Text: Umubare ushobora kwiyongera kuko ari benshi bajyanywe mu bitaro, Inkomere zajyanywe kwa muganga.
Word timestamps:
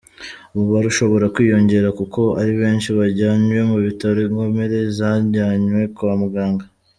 Umubare 0.55 0.85
ushobora 0.93 1.31
kwiyongera 1.35 1.89
kuko 1.99 2.21
ari 2.41 2.53
benshi 2.61 2.89
bajyanywe 2.97 3.57
mu 3.69 3.77
bitaro, 3.85 4.17
Inkomere 4.27 4.77
zajyanywe 4.97 5.81
kwa 5.95 6.13
muganga. 6.23 6.65